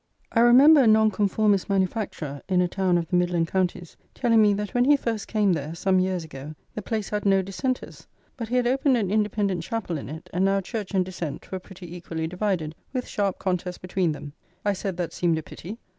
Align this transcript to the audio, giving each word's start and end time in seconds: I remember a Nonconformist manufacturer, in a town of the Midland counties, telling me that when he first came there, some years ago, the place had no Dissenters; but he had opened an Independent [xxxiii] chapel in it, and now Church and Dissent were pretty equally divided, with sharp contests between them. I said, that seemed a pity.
I 0.31 0.39
remember 0.39 0.81
a 0.81 0.87
Nonconformist 0.87 1.69
manufacturer, 1.69 2.41
in 2.49 2.59
a 2.59 2.67
town 2.67 2.97
of 2.97 3.07
the 3.09 3.15
Midland 3.15 3.49
counties, 3.49 3.97
telling 4.15 4.41
me 4.41 4.51
that 4.55 4.73
when 4.73 4.85
he 4.85 4.97
first 4.97 5.27
came 5.27 5.53
there, 5.53 5.75
some 5.75 5.99
years 5.99 6.23
ago, 6.23 6.55
the 6.73 6.81
place 6.81 7.09
had 7.11 7.23
no 7.23 7.43
Dissenters; 7.43 8.07
but 8.35 8.47
he 8.47 8.55
had 8.55 8.65
opened 8.65 8.97
an 8.97 9.11
Independent 9.11 9.61
[xxxiii] 9.63 9.69
chapel 9.69 9.97
in 9.99 10.09
it, 10.09 10.27
and 10.33 10.43
now 10.43 10.59
Church 10.59 10.95
and 10.95 11.05
Dissent 11.05 11.51
were 11.51 11.59
pretty 11.59 11.95
equally 11.95 12.25
divided, 12.25 12.73
with 12.93 13.07
sharp 13.07 13.37
contests 13.37 13.77
between 13.77 14.11
them. 14.11 14.33
I 14.65 14.73
said, 14.73 14.97
that 14.97 15.13
seemed 15.13 15.37
a 15.37 15.43
pity. 15.43 15.77